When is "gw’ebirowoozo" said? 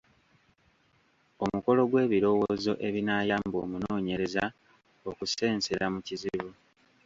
1.89-2.73